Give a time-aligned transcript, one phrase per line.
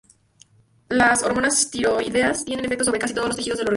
[0.89, 3.69] Las hormonas tiroideas tienen efectos sobre casi todos los tejidos del organismo.